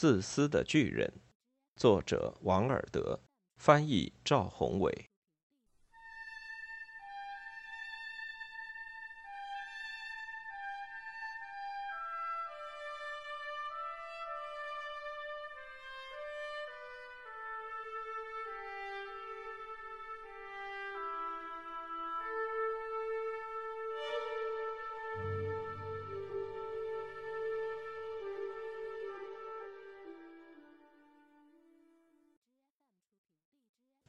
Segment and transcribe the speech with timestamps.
[0.00, 1.12] 自私的巨人，
[1.76, 3.20] 作者王尔德，
[3.58, 5.09] 翻译赵宏伟。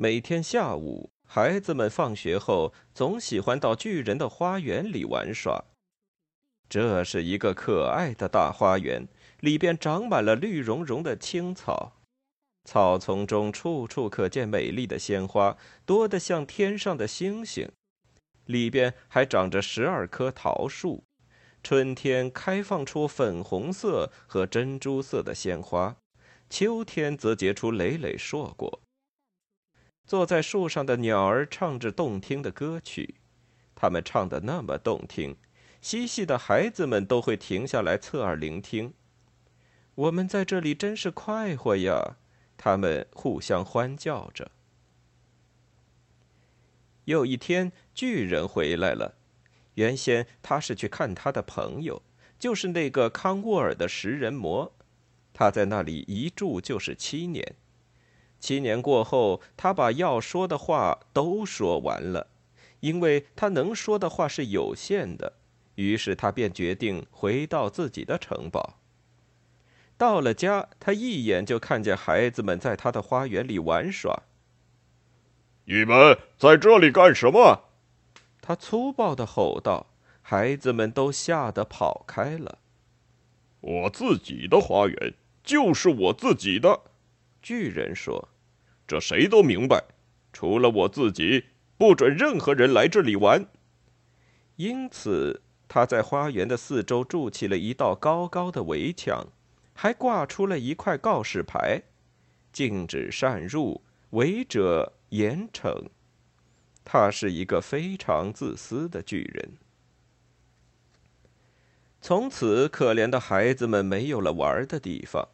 [0.00, 5.64] 每天下午，孩子们放学后总喜欢到巨人的花园里玩耍。
[6.68, 9.08] 这是一个可爱的大花园，
[9.40, 11.94] 里边长满了绿茸茸的青草，
[12.64, 17.68] 草丛中处处可见美丽的鲜花，多得像天上的星星。
[18.44, 21.02] 里边还长着十二棵桃树，
[21.60, 25.96] 春天开放出粉红色和珍珠色的鲜花，
[26.48, 28.80] 秋天则结出累累硕果。
[30.08, 33.16] 坐在树上的鸟儿唱着动听的歌曲，
[33.74, 35.36] 它们唱的那么动听，
[35.82, 38.94] 嬉戏的孩子们都会停下来侧耳聆听。
[39.94, 42.16] 我们在这里真是快活呀！
[42.56, 44.50] 他们互相欢叫着。
[47.04, 49.16] 有一天，巨人回来了。
[49.74, 52.02] 原先他是去看他的朋友，
[52.38, 54.72] 就是那个康沃尔的食人魔。
[55.34, 57.56] 他在那里一住就是七年。
[58.40, 62.28] 七年过后，他把要说的话都说完了，
[62.80, 65.34] 因为他能说的话是有限的。
[65.74, 68.78] 于是他便决定回到自己的城堡。
[69.96, 74.22] 到了家，他一眼就看见孩子们在他的花园里玩耍。
[75.64, 77.64] 你们在这里干什么？
[78.40, 79.86] 他粗暴的吼道。
[80.20, 82.58] 孩子们都吓得跑开了。
[83.60, 86.82] 我自己的花园就是我自己的。
[87.48, 88.28] 巨人说
[88.86, 89.82] ：“这谁都明白，
[90.34, 91.46] 除了我自己，
[91.78, 93.46] 不准任何人来这里玩。”
[94.56, 99.28] 因此，他在花园的四周筑起了一道高高的围墙，
[99.72, 101.84] 还挂出了一块告示牌
[102.52, 105.86] ：“禁止擅入，违者严惩。”
[106.84, 109.52] 他是一个非常自私的巨人。
[112.02, 115.26] 从此，可怜的孩子们没有了玩的地方。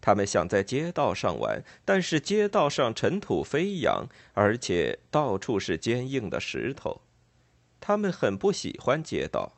[0.00, 7.00] 他们想在街道上玩，但是街道上尘土飞扬，而且到处是坚硬的石头。
[7.80, 9.54] 他们很不喜欢街道。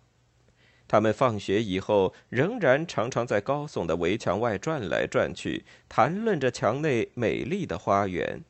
[0.87, 8.43] 他们放学以后仍然常常在高耸的围墙外转来转去，谈论着墙内美丽的花园。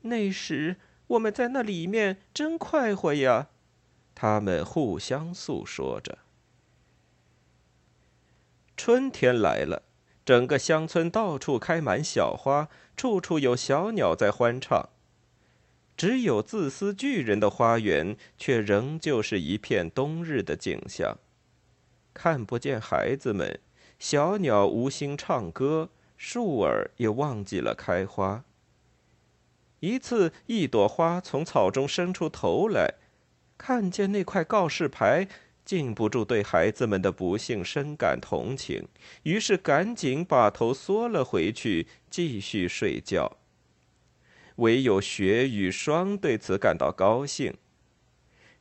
[0.00, 0.76] 那时
[1.08, 3.48] 我们在那里面真快活呀！
[4.14, 6.18] 他们互相诉说着。
[8.76, 9.82] 春天来了。
[10.24, 14.88] 整个乡村到处开满小花，处处有小鸟在欢唱。
[15.96, 21.18] 只有自私巨人的花园，却仍旧是一片冬日的景象，
[22.12, 23.60] 看不见孩子们，
[23.98, 28.44] 小鸟无心唱歌，树儿也忘记了开花。
[29.80, 32.94] 一次，一朵花从草中伸出头来，
[33.58, 35.28] 看见那块告示牌。
[35.64, 38.86] 禁不住对孩子们的不幸深感同情，
[39.22, 43.38] 于是赶紧把头缩了回去，继续睡觉。
[44.56, 47.54] 唯有雪与霜对此感到高兴。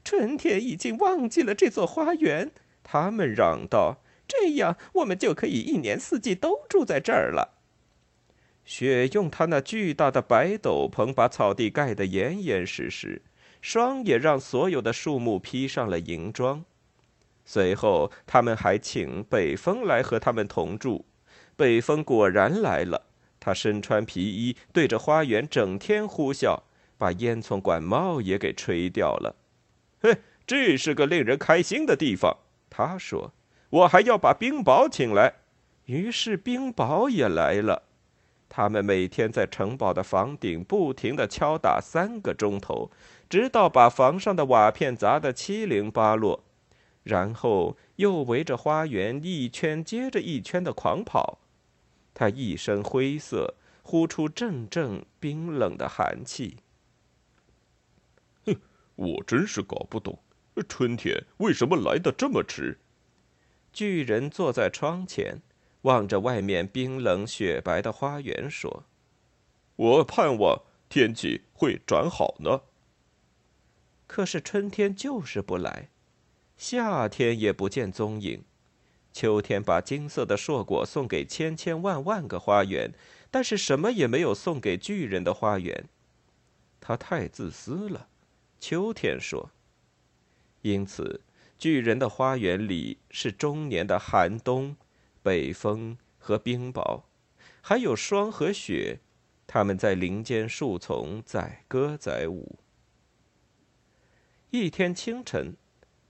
[0.04, 2.52] 春天已经忘记了这座花园，
[2.84, 3.98] 他们嚷道
[4.28, 7.60] ：“这样我们就可以一年四季都住在这儿了。”
[8.66, 13.22] 雪用它那巨大的白斗篷把草地盖得严严实实，
[13.62, 16.64] 霜也让所有的树木披上了银装。
[17.46, 21.06] 随后，他们还请北风来和他们同住。
[21.56, 23.04] 北风果然来了，
[23.40, 26.62] 他身穿皮衣，对着花园整天呼啸，
[26.98, 29.36] 把烟囱管帽也给吹掉了。
[30.02, 30.18] 嘿，
[30.48, 32.38] 这是个令人开心的地方，
[32.70, 33.34] 他说。
[33.70, 35.34] 我还要把冰雹请来。
[35.86, 37.84] 于是冰雹也来了。
[38.48, 42.92] 他们每天在城堡的房顶不停地敲打三个钟头，
[43.28, 46.44] 直到把房上的瓦片砸得七零八落。
[47.04, 51.40] 然后又围着花园一圈接着一圈的狂跑，
[52.14, 56.58] 他一身灰色，呼出阵阵冰冷的寒气。
[58.46, 58.56] 哼，
[58.96, 60.18] 我真是搞不懂，
[60.70, 62.80] 春天为什么来的这么迟。
[63.74, 65.42] 巨人坐在窗前，
[65.82, 68.86] 望着外面冰冷雪白的花园，说
[69.76, 72.62] ：“我盼望天气会转好呢。
[74.08, 75.90] 可是春天就是不来。”
[76.66, 78.42] 夏天也不见踪影，
[79.12, 82.94] 秋天把金色的硕果送给千千万万个花园，
[83.30, 85.90] 但是什么也没有送给巨人的花园。
[86.80, 88.08] 他太自私了，
[88.62, 89.52] 秋天说。
[90.62, 91.20] 因此，
[91.58, 94.78] 巨人的花园里是终年的寒冬、
[95.22, 97.02] 北风和冰雹，
[97.60, 99.02] 还有霜和雪。
[99.46, 102.58] 他们在林间树丛载歌载舞。
[104.52, 105.58] 一天清晨，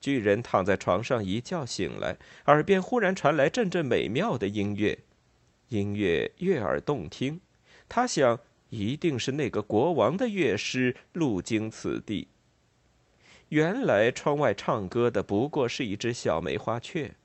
[0.04, 2.18] 巨人躺在床上一觉醒来，
[2.48, 5.00] 耳边忽然传来阵阵美妙的音乐，
[5.70, 7.40] 音乐悦耳动听。
[7.88, 12.28] 他想，一定是那个国王的乐师路经此地。
[13.48, 17.16] 原来窗外唱歌的不过是一只小梅花雀，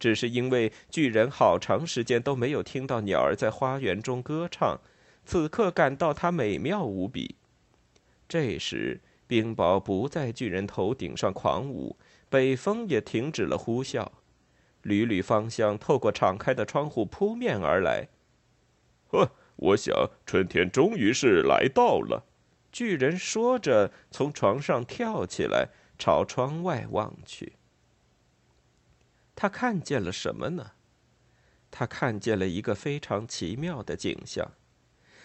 [0.00, 4.80] 只是因为巨人好长时间都没有听到鸟儿在花园中歌唱。
[5.24, 7.36] 此刻感到它美妙无比。
[8.28, 11.96] 这时，冰雹不在巨人头顶上狂舞，
[12.28, 14.06] 北风也停止了呼啸，
[14.82, 18.08] 缕缕芳香透过敞开的窗户扑面而来。
[19.08, 22.26] 呵，我想春天终于是来到了。
[22.70, 25.68] 巨人说着，从床上跳起来，
[25.98, 27.54] 朝窗外望去。
[29.36, 30.72] 他看见了什么呢？
[31.70, 34.52] 他看见了一个非常奇妙的景象。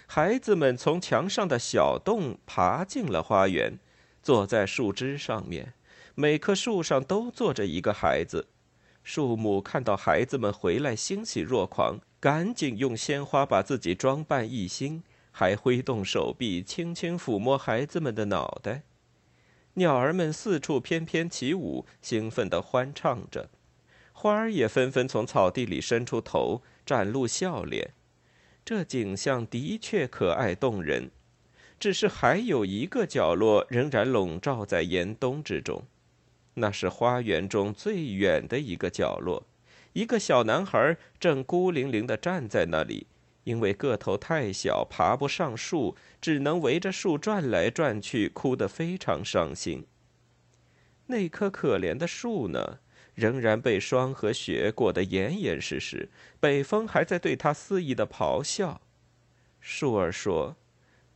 [0.07, 3.77] 孩子们从墙上的小洞爬进了花园，
[4.21, 5.73] 坐在树枝上面。
[6.15, 8.47] 每棵树上都坐着一个孩子。
[9.03, 15.01] 树木看到孩子们回来，欣喜若狂，赶紧用鲜花把自己装扮一新，
[15.31, 18.83] 还挥动手臂，轻轻抚摸孩子们的脑袋。
[19.75, 23.49] 鸟儿们四处翩翩起舞，兴奋地欢唱着。
[24.11, 27.93] 花儿也纷纷从草地里伸出头，展露笑脸。
[28.65, 31.09] 这景象的确可爱动人，
[31.79, 35.83] 只是还有一个角落仍然笼罩在严冬之中，
[36.55, 39.45] 那是花园中最远的一个角落。
[39.93, 43.07] 一个小男孩正孤零零地站在那里，
[43.43, 49.85] 因为个头太小，爬不上树，只能围着树转来转去，哭得非常伤心。
[51.07, 52.79] 那棵可怜的树呢？
[53.15, 56.07] 仍然被霜和雪裹得严严实实，
[56.39, 58.79] 北风还在对它肆意的咆哮。
[59.59, 60.55] 树儿说：“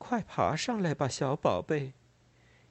[0.04, 1.94] 快爬上来吧，小宝贝。”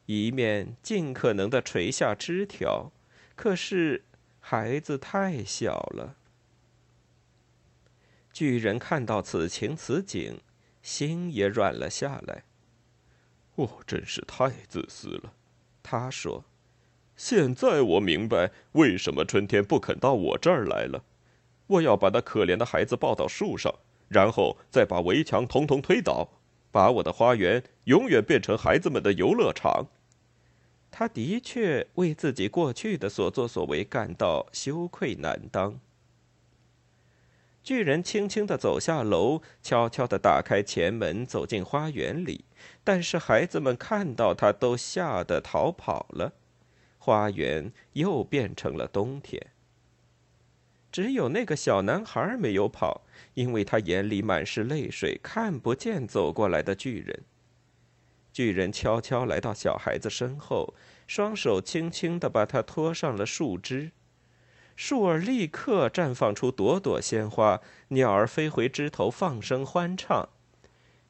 [0.07, 2.93] 一面尽可能的垂下枝条，
[3.35, 4.05] 可是
[4.41, 6.17] 孩子太小了。
[8.33, 10.41] 巨人看到此情此景，
[10.83, 12.45] 心也软了下来。
[13.55, 15.33] 我真是太自私了，
[15.83, 16.45] 他说。
[17.15, 21.05] 现在我明白为什么春天不肯到我这儿来了。
[21.69, 23.73] 我要把那可怜的孩子抱到树上，
[24.09, 26.29] 然后再把围墙统统推倒，
[26.73, 29.87] 把我的花园永远变成孩子们的游乐场。
[30.91, 35.79] 他的确为自己过去的所作所为感到羞愧难当。
[37.63, 42.45] 巨人轻轻地走下楼，悄悄地打开前门，走进花园里。
[42.83, 46.33] 但是孩子们看到他，都吓得逃跑了。
[46.99, 49.47] 花园又变成了冬天。
[50.93, 53.01] 只有那个小男孩没有跑，
[53.33, 57.23] 因为他眼里满是泪水，看不见走过来的巨人。
[58.31, 60.75] 巨人悄悄来到小孩子身后，
[61.07, 63.93] 双手轻轻地把他拖上了树枝，
[64.77, 70.29] 树儿立刻绽放出朵朵鲜花，鸟儿飞回枝头放声欢唱。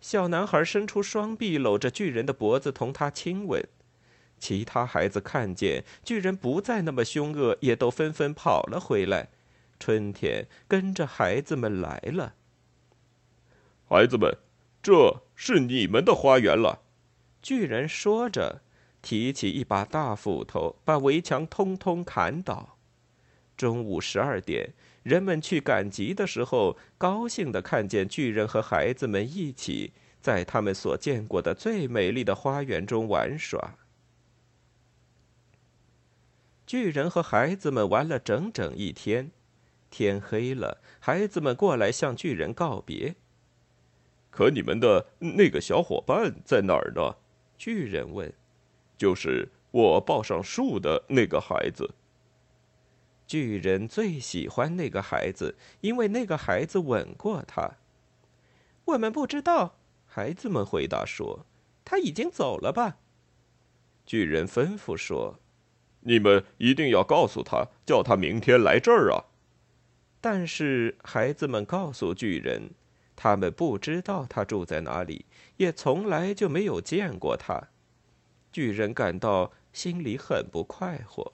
[0.01, 3.65] 小男孩伸出双臂搂着巨人的脖子，同他亲吻。
[4.39, 9.29] 其他孩子看见巨人不再那么凶恶，也都纷纷跑了回来。
[9.83, 12.35] 春天跟着孩子们来了。
[13.89, 14.39] 孩子们，
[14.81, 16.83] 这是你们的花园了。
[17.43, 18.63] 巨人说着，
[19.03, 22.79] 提起一把大斧头，把围墙通通砍倒。
[23.57, 24.73] 中午十二点，
[25.03, 33.75] 人们去赶集的时候，高兴地看见巨人和孩子们一起在他们所见过的最美丽的花园中玩耍。
[36.65, 39.33] 巨人和孩子们玩了整整一天，
[39.93, 43.15] 天黑了，孩子们过来向巨人告别。
[44.31, 47.17] 可你们的那个小伙伴在哪儿呢？
[47.59, 48.33] 巨人问。
[48.97, 51.95] 就是我抱上树的那个孩子。
[53.27, 57.73] 巨人最喜欢那个孩子，因为那个孩子吻过他。
[58.87, 61.47] 我们不知道，孩子们回答说
[61.85, 62.99] ：“他已经走了吧？”
[64.07, 65.39] 巨人吩咐说。
[66.05, 69.25] 你们一定要告诉他，叫他明天来这儿啊！
[70.23, 72.71] 但是孩子们告诉巨人，
[73.17, 75.27] 他们不知道他住在哪里，
[75.57, 77.69] 也从来就没有见过他。
[78.53, 81.33] 巨人感到心里很不快活。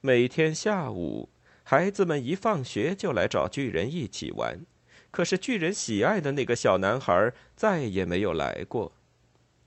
[0.00, 1.30] 每天下午，
[1.64, 4.64] 孩子们一放学就来找巨人一起玩。
[5.10, 8.92] 可是巨人喜爱的那个小男孩再也没有来过。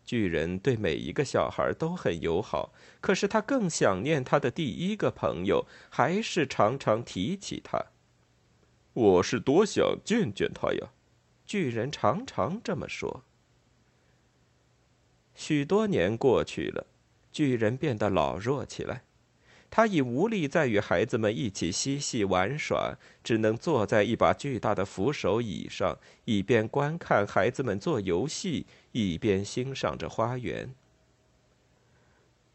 [0.08, 7.88] 巨人对每一个小孩都很友好，可是他更想念他的第一个朋友，还是常常提起他。
[8.94, 10.94] 我是多想见见他呀，
[11.46, 13.26] 巨人常常这么说。
[15.36, 16.88] 许多年过去了，
[17.34, 19.04] 巨人变得老弱起来。
[19.70, 30.74] 他已无力再与孩子们一起嬉戏玩耍，只能坐在一把巨大的扶手椅上，一边观看孩子们做游戏，一边欣赏着花园。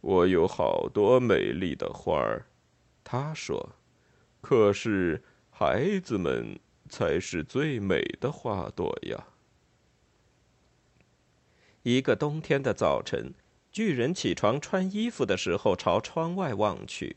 [0.01, 2.47] 我有好多美丽的花儿，
[3.05, 3.77] 他说，
[4.41, 9.27] 可是孩子们才是最美的花朵呀。
[11.85, 13.33] 一个冬天的早晨。
[13.73, 17.17] 巨人起床穿衣服的时候，朝窗外望去。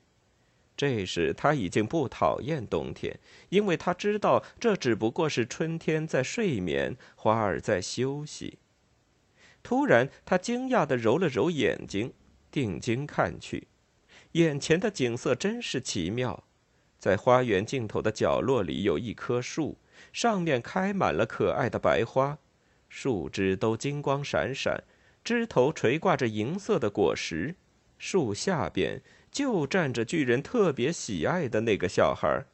[0.78, 3.20] 这时他已经不讨厌冬天，
[3.50, 8.60] 因为他知道这只不过是春天在睡眠，花儿在休息。
[9.62, 12.14] 突然，他惊讶地揉了揉眼睛，
[12.52, 13.68] 定睛看去，
[14.34, 16.46] 眼前的景色真是奇妙。
[17.00, 19.78] 在花园尽头的角落里，有一棵树，
[20.14, 22.38] 上面开满了可爱的白花，
[22.88, 24.84] 树枝都金光闪闪。
[25.26, 27.56] 枝头垂挂着银色的果实，
[27.98, 29.02] 树下边
[29.32, 32.46] 就站着巨人特别喜爱的那个小孩。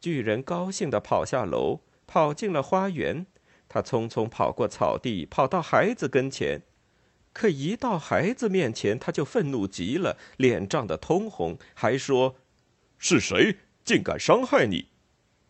[0.00, 3.26] 巨人高兴地跑下楼，跑进了花园。
[3.68, 6.62] 他匆匆跑过草地，跑到孩子跟前。
[7.34, 12.36] 可一到孩子面前，他就愤怒极了，脸涨得通红，还说
[12.96, 14.88] ：“是谁竟敢伤害你？”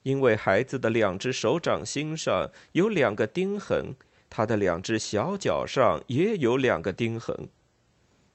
[0.02, 3.94] 因为孩子的两只手掌心上有两个钉痕。
[4.36, 7.48] 他的两只小脚上也有两个钉痕。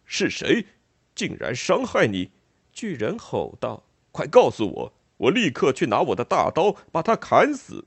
[0.05, 0.65] 是谁，
[1.13, 2.31] 竟然伤害你？
[2.71, 7.83] 巨人吼道：“快告诉我，我立刻去拿我的大刀把他砍死。”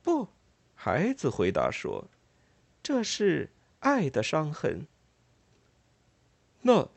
[0.00, 0.28] 不，
[0.76, 2.08] 孩子回答说
[2.84, 4.86] ：“这是爱的伤痕。”
[6.62, 6.88] 那，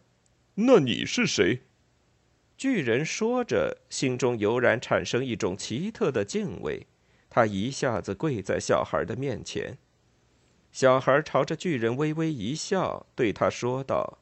[0.54, 1.64] 那你是谁？
[2.56, 6.86] 巨人说着，心中油然产生一种奇特的敬畏。
[7.28, 9.80] 他一下子跪在小孩的面前。
[10.76, 14.18] 小孩朝着巨人微微一笑，对他说道：“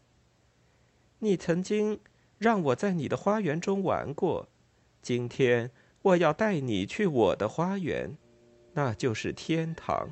[1.17, 1.99] 你曾经
[2.37, 4.47] 让我在你的花园中玩过，
[5.01, 5.71] 今天
[6.03, 8.15] 我要带你去我的花园，
[8.73, 10.11] 那就是天堂。”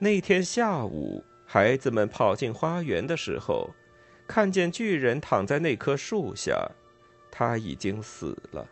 [0.00, 3.70] 那天下午，孩子们跑进花园的时候，
[4.26, 6.68] 看见巨人躺在那棵树下，
[7.30, 8.68] 他已经死了，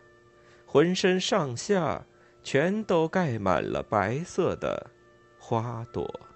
[0.65, 2.05] 浑身上下。
[2.51, 4.89] 全都盖满了白色的
[5.37, 6.28] 花朵。